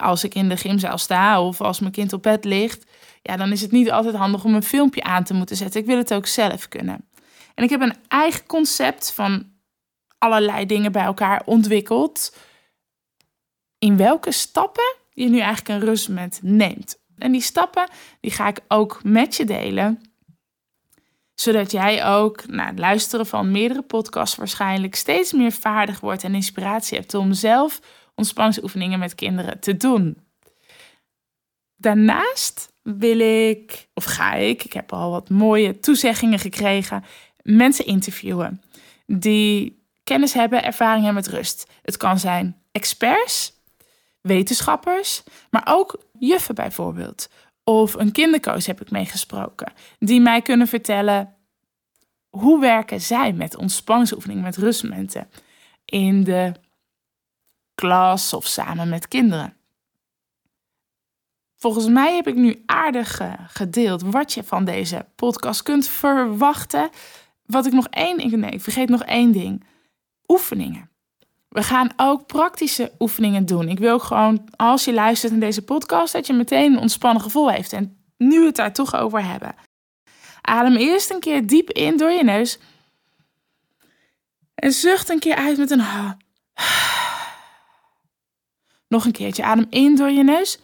als 0.00 0.24
ik 0.24 0.34
in 0.34 0.48
de 0.48 0.56
gymzaal 0.56 0.98
sta 0.98 1.42
of 1.42 1.60
als 1.60 1.80
mijn 1.80 1.92
kind 1.92 2.12
op 2.12 2.22
bed 2.22 2.44
ligt, 2.44 2.90
ja, 3.22 3.36
dan 3.36 3.52
is 3.52 3.60
het 3.60 3.70
niet 3.70 3.90
altijd 3.90 4.14
handig 4.14 4.44
om 4.44 4.54
een 4.54 4.62
filmpje 4.62 5.02
aan 5.02 5.24
te 5.24 5.34
moeten 5.34 5.56
zetten. 5.56 5.80
Ik 5.80 5.86
wil 5.86 5.96
het 5.96 6.14
ook 6.14 6.26
zelf 6.26 6.68
kunnen. 6.68 7.08
En 7.54 7.64
ik 7.64 7.70
heb 7.70 7.80
een 7.80 7.96
eigen 8.08 8.46
concept 8.46 9.12
van 9.12 9.44
allerlei 10.18 10.66
dingen 10.66 10.92
bij 10.92 11.04
elkaar 11.04 11.42
ontwikkeld. 11.44 12.32
In 13.80 13.96
welke 13.96 14.32
stappen 14.32 14.94
je 15.10 15.28
nu 15.28 15.38
eigenlijk 15.38 15.68
een 15.68 15.88
rustmoment 15.88 16.38
neemt. 16.42 16.98
En 17.18 17.32
die 17.32 17.40
stappen 17.40 17.88
die 18.20 18.30
ga 18.30 18.48
ik 18.48 18.60
ook 18.68 19.00
met 19.02 19.36
je 19.36 19.44
delen. 19.44 20.02
Zodat 21.34 21.70
jij 21.70 22.06
ook 22.06 22.46
na 22.46 22.66
het 22.66 22.78
luisteren 22.78 23.26
van 23.26 23.50
meerdere 23.50 23.82
podcasts 23.82 24.36
waarschijnlijk 24.36 24.94
steeds 24.94 25.32
meer 25.32 25.52
vaardig 25.52 26.00
wordt 26.00 26.24
en 26.24 26.34
inspiratie 26.34 26.98
hebt 26.98 27.14
om 27.14 27.32
zelf 27.32 27.80
ontspanningsoefeningen 28.14 28.98
met 28.98 29.14
kinderen 29.14 29.60
te 29.60 29.76
doen. 29.76 30.16
Daarnaast 31.76 32.72
wil 32.82 33.18
ik, 33.18 33.88
of 33.94 34.04
ga 34.04 34.34
ik, 34.34 34.64
ik 34.64 34.72
heb 34.72 34.92
al 34.92 35.10
wat 35.10 35.28
mooie 35.28 35.78
toezeggingen 35.78 36.38
gekregen, 36.38 37.04
mensen 37.42 37.86
interviewen 37.86 38.62
die 39.06 39.84
kennis 40.04 40.32
hebben, 40.32 40.64
ervaring 40.64 41.04
hebben 41.04 41.22
met 41.22 41.32
rust. 41.32 41.70
Het 41.82 41.96
kan 41.96 42.18
zijn 42.18 42.62
experts 42.72 43.59
wetenschappers, 44.20 45.22
maar 45.50 45.62
ook 45.64 46.04
juffen 46.18 46.54
bijvoorbeeld. 46.54 47.28
Of 47.64 47.94
een 47.94 48.12
kindercoach 48.12 48.66
heb 48.66 48.80
ik 48.80 48.90
meegesproken, 48.90 49.72
die 49.98 50.20
mij 50.20 50.42
kunnen 50.42 50.66
vertellen 50.66 51.34
hoe 52.28 52.60
werken 52.60 53.00
zij 53.00 53.32
met 53.32 53.56
ontspanningsoefeningen, 53.56 54.42
met 54.42 54.56
rustmomenten 54.56 55.30
in 55.84 56.24
de 56.24 56.52
klas 57.74 58.32
of 58.32 58.46
samen 58.46 58.88
met 58.88 59.08
kinderen. 59.08 59.54
Volgens 61.56 61.88
mij 61.88 62.14
heb 62.14 62.26
ik 62.26 62.34
nu 62.34 62.62
aardig 62.66 63.20
gedeeld 63.46 64.02
wat 64.02 64.32
je 64.32 64.44
van 64.44 64.64
deze 64.64 65.06
podcast 65.14 65.62
kunt 65.62 65.88
verwachten. 65.88 66.90
Wat 67.46 67.66
ik 67.66 67.72
nog 67.72 67.86
één, 67.88 68.40
nee, 68.40 68.50
ik 68.50 68.60
vergeet 68.60 68.88
nog 68.88 69.04
één 69.04 69.32
ding. 69.32 69.64
Oefeningen. 70.26 70.89
We 71.50 71.62
gaan 71.62 71.92
ook 71.96 72.26
praktische 72.26 72.92
oefeningen 72.98 73.46
doen. 73.46 73.68
Ik 73.68 73.78
wil 73.78 73.98
gewoon, 73.98 74.48
als 74.56 74.84
je 74.84 74.92
luistert 74.92 75.32
naar 75.32 75.40
deze 75.40 75.62
podcast, 75.62 76.12
dat 76.12 76.26
je 76.26 76.32
meteen 76.32 76.72
een 76.72 76.78
ontspannen 76.78 77.22
gevoel 77.22 77.50
heeft. 77.50 77.72
En 77.72 78.04
nu 78.16 78.44
het 78.44 78.56
daar 78.56 78.72
toch 78.72 78.94
over 78.94 79.24
hebben. 79.24 79.54
Adem 80.40 80.76
eerst 80.76 81.10
een 81.10 81.20
keer 81.20 81.46
diep 81.46 81.70
in 81.70 81.96
door 81.96 82.10
je 82.10 82.24
neus. 82.24 82.58
En 84.54 84.72
zucht 84.72 85.08
een 85.08 85.18
keer 85.18 85.34
uit 85.34 85.58
met 85.58 85.70
een 85.70 85.80
ha. 85.80 86.16
Nog 88.88 89.04
een 89.04 89.12
keertje. 89.12 89.44
Adem 89.44 89.66
in 89.70 89.96
door 89.96 90.10
je 90.10 90.24
neus. 90.24 90.58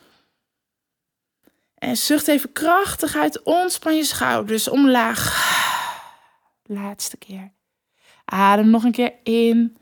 En 1.75 1.97
zucht 1.97 2.29
even 2.29 2.53
krachtig 2.53 3.17
uit. 3.17 3.43
Ontspan 3.43 3.97
je 3.97 4.05
schouders 4.05 4.69
omlaag. 4.69 5.55
Laatste 6.63 7.17
keer. 7.17 7.53
Adem 8.25 8.71
nog 8.71 8.85
een 8.85 8.93
keer 8.93 9.15
in. 9.23 9.77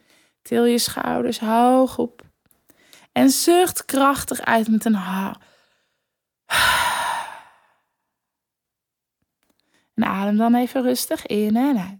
Til 0.44 0.64
je 0.64 0.78
schouders 0.78 1.38
hoog 1.38 1.98
op. 1.98 2.22
En 3.12 3.30
zucht 3.30 3.84
krachtig 3.84 4.40
uit 4.40 4.68
met 4.68 4.84
een 4.84 4.94
ha. 4.94 5.40
En 9.94 10.04
adem 10.04 10.36
dan 10.36 10.54
even 10.54 10.82
rustig 10.82 11.26
in 11.26 11.56
en 11.56 11.78
uit. 11.78 11.98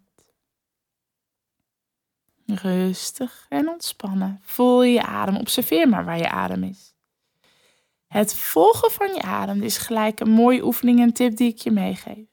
Rustig 2.62 3.46
en 3.48 3.68
ontspannen. 3.68 4.40
Voel 4.42 4.82
je 4.82 5.02
adem. 5.02 5.36
Observeer 5.36 5.88
maar 5.88 6.04
waar 6.04 6.18
je 6.18 6.30
adem 6.30 6.62
is. 6.62 6.94
Het 8.06 8.34
volgen 8.34 8.90
van 8.90 9.14
je 9.14 9.22
adem 9.22 9.62
is 9.62 9.78
gelijk 9.78 10.20
een 10.20 10.30
mooie 10.30 10.64
oefening 10.64 11.00
en 11.00 11.12
tip 11.12 11.36
die 11.36 11.52
ik 11.52 11.58
je 11.58 11.70
meegeef. 11.70 12.26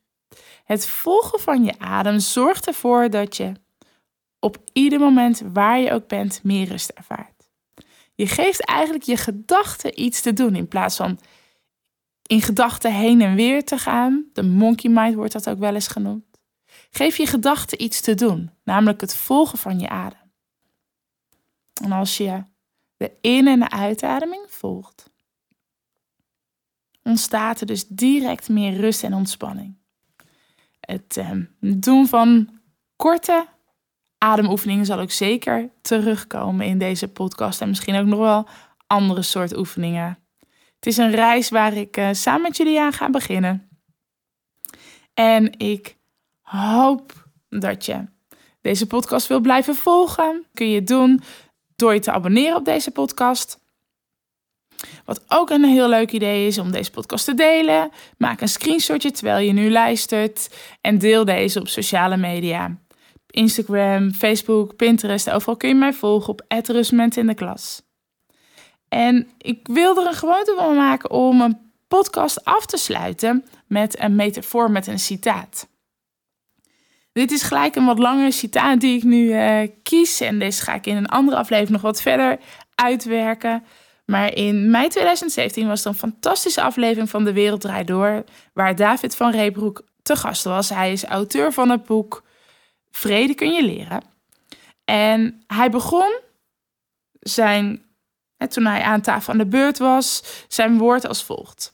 Het 0.63 0.87
volgen 0.87 1.39
van 1.39 1.63
je 1.63 1.79
adem 1.79 2.19
zorgt 2.19 2.67
ervoor 2.67 3.09
dat 3.09 3.37
je 3.37 3.53
op 4.41 4.57
ieder 4.73 4.99
moment 4.99 5.41
waar 5.53 5.79
je 5.79 5.91
ook 5.91 6.07
bent 6.07 6.43
meer 6.43 6.67
rust 6.67 6.89
ervaart. 6.89 7.49
Je 8.15 8.27
geeft 8.27 8.65
eigenlijk 8.65 9.03
je 9.03 9.17
gedachten 9.17 10.01
iets 10.01 10.21
te 10.21 10.33
doen 10.33 10.55
in 10.55 10.67
plaats 10.67 10.95
van 10.95 11.19
in 12.25 12.41
gedachten 12.41 12.93
heen 12.93 13.21
en 13.21 13.35
weer 13.35 13.63
te 13.65 13.77
gaan. 13.77 14.25
De 14.33 14.43
monkey 14.43 14.91
mind 14.91 15.15
wordt 15.15 15.33
dat 15.33 15.49
ook 15.49 15.59
wel 15.59 15.73
eens 15.73 15.87
genoemd. 15.87 16.25
Geef 16.89 17.17
je 17.17 17.25
gedachten 17.25 17.83
iets 17.83 18.01
te 18.01 18.15
doen, 18.15 18.51
namelijk 18.63 19.01
het 19.01 19.15
volgen 19.15 19.57
van 19.57 19.79
je 19.79 19.89
adem. 19.89 20.31
En 21.83 21.91
als 21.91 22.17
je 22.17 22.43
de 22.97 23.11
in- 23.21 23.47
en 23.47 23.59
de 23.59 23.69
uitademing 23.69 24.45
volgt, 24.47 25.09
ontstaat 27.03 27.59
er 27.61 27.67
dus 27.67 27.87
direct 27.87 28.49
meer 28.49 28.77
rust 28.79 29.03
en 29.03 29.13
ontspanning. 29.13 29.77
Het 30.79 31.17
eh, 31.17 31.31
doen 31.59 32.07
van 32.07 32.59
korte 32.95 33.47
ademoefeningen 34.23 34.85
zal 34.85 34.99
ook 34.99 35.11
zeker 35.11 35.69
terugkomen 35.81 36.65
in 36.65 36.77
deze 36.77 37.07
podcast. 37.07 37.61
En 37.61 37.67
misschien 37.67 37.95
ook 37.95 38.05
nog 38.05 38.19
wel 38.19 38.47
andere 38.87 39.21
soort 39.21 39.57
oefeningen. 39.57 40.17
Het 40.75 40.85
is 40.85 40.97
een 40.97 41.11
reis 41.11 41.49
waar 41.49 41.73
ik 41.73 41.97
uh, 41.97 42.09
samen 42.11 42.41
met 42.41 42.57
jullie 42.57 42.81
aan 42.81 42.93
ga 42.93 43.09
beginnen. 43.09 43.69
En 45.13 45.59
ik 45.59 45.97
hoop 46.41 47.29
dat 47.49 47.85
je 47.85 48.05
deze 48.61 48.87
podcast 48.87 49.27
wil 49.27 49.39
blijven 49.39 49.75
volgen. 49.75 50.45
Kun 50.53 50.69
je 50.69 50.83
doen 50.83 51.21
door 51.75 51.93
je 51.93 51.99
te 51.99 52.11
abonneren 52.11 52.55
op 52.55 52.65
deze 52.65 52.91
podcast. 52.91 53.59
Wat 55.05 55.23
ook 55.27 55.49
een 55.49 55.63
heel 55.63 55.89
leuk 55.89 56.11
idee 56.11 56.47
is 56.47 56.57
om 56.57 56.71
deze 56.71 56.91
podcast 56.91 57.25
te 57.25 57.33
delen. 57.33 57.91
Maak 58.17 58.41
een 58.41 58.47
screenshotje 58.47 59.11
terwijl 59.11 59.45
je 59.45 59.53
nu 59.53 59.71
luistert 59.71 60.49
en 60.81 60.97
deel 60.97 61.25
deze 61.25 61.59
op 61.59 61.67
sociale 61.67 62.17
media. 62.17 62.77
Instagram, 63.31 64.13
Facebook, 64.13 64.75
Pinterest. 64.75 65.29
Overal 65.29 65.57
kun 65.57 65.69
je 65.69 65.75
mij 65.75 65.93
volgen 65.93 66.29
op 66.29 66.45
Rustment 66.65 67.17
in 67.17 67.27
de 67.27 67.33
klas. 67.33 67.81
En 68.89 69.27
ik 69.37 69.67
wil 69.67 69.97
er 69.97 70.07
een 70.07 70.13
gewoonte 70.13 70.53
van 70.57 70.75
maken 70.75 71.11
om 71.11 71.41
een 71.41 71.71
podcast 71.87 72.45
af 72.45 72.65
te 72.65 72.77
sluiten 72.77 73.45
met 73.67 73.99
een 73.99 74.15
metafoor, 74.15 74.71
met 74.71 74.87
een 74.87 74.99
citaat. 74.99 75.69
Dit 77.13 77.31
is 77.31 77.41
gelijk 77.41 77.75
een 77.75 77.85
wat 77.85 77.99
langere 77.99 78.31
citaat 78.31 78.79
die 78.79 78.97
ik 78.97 79.03
nu 79.03 79.25
uh, 79.25 79.61
kies. 79.83 80.21
En 80.21 80.39
deze 80.39 80.61
ga 80.61 80.73
ik 80.73 80.85
in 80.85 80.95
een 80.95 81.07
andere 81.07 81.37
aflevering 81.37 81.71
nog 81.71 81.81
wat 81.81 82.01
verder 82.01 82.39
uitwerken. 82.75 83.63
Maar 84.05 84.33
in 84.33 84.69
mei 84.71 84.87
2017 84.87 85.67
was 85.67 85.81
er 85.81 85.87
een 85.87 85.95
fantastische 85.95 86.61
aflevering 86.61 87.09
van 87.09 87.23
De 87.23 87.33
Wereld 87.33 87.61
Draait 87.61 87.87
Door. 87.87 88.23
Waar 88.53 88.75
David 88.75 89.15
van 89.15 89.31
Reebroek 89.31 89.83
te 90.01 90.15
gast 90.15 90.43
was. 90.43 90.69
Hij 90.69 90.91
is 90.91 91.03
auteur 91.03 91.53
van 91.53 91.69
het 91.69 91.85
boek 91.85 92.23
Vrede 92.91 93.33
kun 93.33 93.53
je 93.53 93.63
leren. 93.63 94.03
En 94.85 95.43
hij 95.47 95.69
begon 95.69 96.19
zijn, 97.19 97.85
toen 98.49 98.65
hij 98.65 98.81
aan 98.81 99.01
tafel 99.01 99.33
aan 99.33 99.39
de 99.39 99.45
beurt 99.45 99.77
was, 99.77 100.23
zijn 100.47 100.77
woord 100.77 101.07
als 101.07 101.23
volgt. 101.23 101.73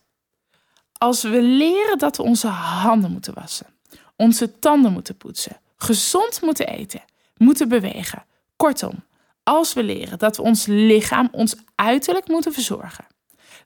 Als 0.97 1.23
we 1.23 1.41
leren 1.41 1.97
dat 1.97 2.17
we 2.17 2.23
onze 2.23 2.47
handen 2.47 3.11
moeten 3.11 3.33
wassen, 3.33 3.67
onze 4.15 4.59
tanden 4.59 4.91
moeten 4.93 5.17
poetsen, 5.17 5.59
gezond 5.77 6.41
moeten 6.41 6.67
eten, 6.67 7.01
moeten 7.37 7.69
bewegen. 7.69 8.25
Kortom, 8.55 9.03
als 9.43 9.73
we 9.73 9.83
leren 9.83 10.17
dat 10.17 10.37
we 10.37 10.43
ons 10.43 10.65
lichaam, 10.65 11.29
ons 11.31 11.55
uiterlijk 11.75 12.27
moeten 12.27 12.53
verzorgen, 12.53 13.05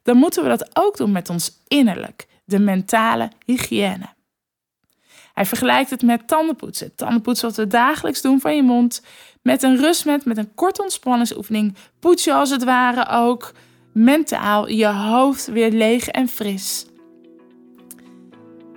dan 0.02 0.16
moeten 0.16 0.42
we 0.42 0.48
dat 0.48 0.76
ook 0.76 0.96
doen 0.96 1.12
met 1.12 1.28
ons 1.28 1.58
innerlijk, 1.68 2.26
de 2.44 2.58
mentale 2.58 3.30
hygiëne. 3.44 4.08
Hij 5.34 5.46
vergelijkt 5.46 5.90
het 5.90 6.02
met 6.02 6.28
tandenpoetsen. 6.28 6.94
Tandenpoetsen 6.94 7.48
wat 7.48 7.56
we 7.56 7.66
dagelijks 7.66 8.22
doen 8.22 8.40
van 8.40 8.56
je 8.56 8.62
mond. 8.62 9.02
Met 9.42 9.62
een 9.62 9.76
rustmet, 9.76 10.24
met 10.24 10.36
een 10.36 10.54
korte 10.54 10.82
ontspanningsoefening. 10.82 11.76
Poets 12.00 12.24
je 12.24 12.34
als 12.34 12.50
het 12.50 12.64
ware 12.64 13.08
ook 13.08 13.52
mentaal 13.92 14.68
je 14.68 14.86
hoofd 14.86 15.46
weer 15.46 15.70
leeg 15.70 16.08
en 16.08 16.28
fris. 16.28 16.86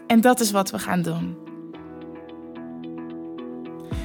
En 0.08 0.22
dat 0.22 0.40
is 0.40 0.52
wat 0.52 0.72
we 0.72 0.80
gaan 0.80 1.02
doen. 1.02 1.38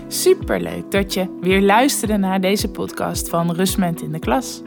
Superleuk 0.08 0.90
dat 0.90 1.14
je 1.14 1.38
weer 1.40 1.62
luisterde 1.62 2.16
naar 2.16 2.40
deze 2.40 2.70
podcast 2.70 3.28
van 3.28 3.52
Rustment 3.52 4.02
in 4.02 4.12
de 4.12 4.18
Klas. 4.18 4.62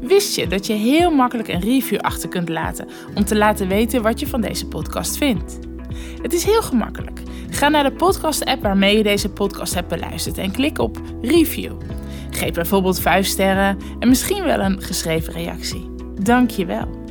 Wist 0.00 0.36
je 0.36 0.46
dat 0.46 0.66
je 0.66 0.72
heel 0.72 1.10
makkelijk 1.10 1.48
een 1.48 1.60
review 1.60 1.98
achter 2.00 2.28
kunt 2.28 2.48
laten 2.48 2.88
om 3.14 3.24
te 3.24 3.36
laten 3.36 3.68
weten 3.68 4.02
wat 4.02 4.20
je 4.20 4.26
van 4.26 4.40
deze 4.40 4.66
podcast 4.66 5.16
vindt? 5.16 5.67
Het 6.22 6.32
is 6.32 6.44
heel 6.44 6.62
gemakkelijk. 6.62 7.22
Ga 7.50 7.68
naar 7.68 7.84
de 7.84 7.92
podcast-app 7.92 8.62
waarmee 8.62 8.96
je 8.96 9.02
deze 9.02 9.28
podcast 9.28 9.74
hebt 9.74 9.88
beluisterd 9.88 10.38
en 10.38 10.50
klik 10.50 10.78
op 10.78 11.00
review. 11.22 11.72
Geef 12.30 12.52
bijvoorbeeld 12.52 13.00
5 13.00 13.26
sterren 13.26 13.78
en 13.98 14.08
misschien 14.08 14.44
wel 14.44 14.60
een 14.60 14.82
geschreven 14.82 15.32
reactie. 15.32 15.90
Dank 16.22 16.50
je 16.50 16.66
wel. 16.66 17.06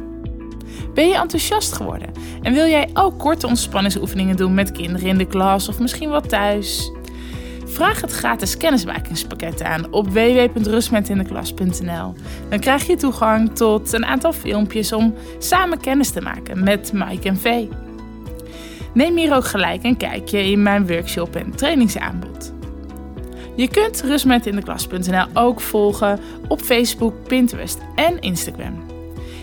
Ben 0.93 1.07
je 1.07 1.15
enthousiast 1.15 1.74
geworden 1.74 2.10
en 2.41 2.53
wil 2.53 2.65
jij 2.65 2.89
ook 2.93 3.19
korte 3.19 3.48
ontspanningsoefeningen 3.48 4.36
doen 4.36 4.53
met 4.53 4.72
kinderen 4.72 5.07
in 5.07 5.17
de 5.17 5.27
klas 5.27 5.69
of 5.69 5.79
misschien 5.79 6.10
wel 6.10 6.22
thuis? 6.22 6.91
Vraag 7.65 8.01
het 8.01 8.12
gratis 8.12 8.57
kennismakingspakket 8.57 9.63
aan 9.63 9.93
op 9.93 10.07
www.rustmetindeklas.nl. 10.07 12.13
Dan 12.50 12.60
krijg 12.60 12.88
je 12.88 12.96
toegang 12.96 13.55
tot 13.55 13.93
een 13.93 14.05
aantal 14.05 14.34
filmpjes 14.34 14.93
om 14.93 15.13
samen 15.38 15.79
kennis 15.79 16.10
te 16.10 16.22
maken 16.22 16.63
met 16.63 16.91
Mike 16.93 17.27
en 17.27 17.38
Vee. 17.38 17.69
Neem 18.98 19.18
hier 19.18 19.36
ook 19.36 19.46
gelijk 19.46 19.84
een 19.84 19.98
kijkje 19.98 20.50
in 20.51 20.62
mijn 20.62 20.88
workshop 20.88 21.36
en 21.36 21.56
trainingsaanbod. 21.56 22.54
Je 23.56 23.68
kunt 23.68 24.01
rustmetindeklas.nl 24.01 25.25
ook 25.34 25.62
volgen 25.62 26.20
op 26.48 26.62
Facebook, 26.62 27.27
Pinterest 27.27 27.77
en 27.96 28.20
Instagram. 28.20 28.86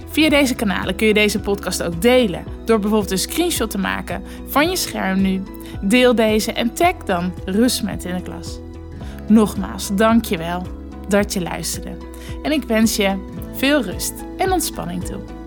Via 0.06 0.28
deze 0.28 0.54
kanalen 0.54 0.96
kun 0.96 1.06
je 1.06 1.14
deze 1.14 1.40
podcast 1.40 1.82
ook 1.82 2.02
delen 2.02 2.44
door 2.64 2.78
bijvoorbeeld 2.78 3.10
een 3.10 3.18
screenshot 3.18 3.70
te 3.70 3.78
maken 3.78 4.22
van 4.46 4.70
je 4.70 4.76
scherm 4.76 5.22
nu. 5.22 5.42
Deel 5.80 6.14
deze 6.14 6.52
en 6.52 6.74
tag 6.74 6.96
dan 6.96 7.32
Rustmet 7.44 8.04
in 8.04 8.16
de 8.16 8.22
klas. 8.22 8.58
Nogmaals, 9.28 9.96
dank 9.96 10.24
je 10.24 10.38
wel 10.38 10.62
dat 11.08 11.32
je 11.32 11.42
luisterde. 11.42 11.96
En 12.42 12.52
ik 12.52 12.62
wens 12.62 12.96
je 12.96 13.14
veel 13.52 13.82
rust 13.82 14.14
en 14.36 14.52
ontspanning 14.52 15.04
toe. 15.04 15.43